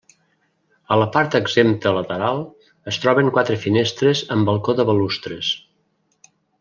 [0.93, 2.41] A la part exempta lateral,
[2.93, 5.53] es troben quatre finestres amb balcó de balustres.